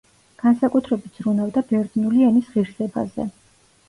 [0.43, 3.27] განსაკუთრებით ზრუნავდა ბერძნული ენის ღირსებაზე.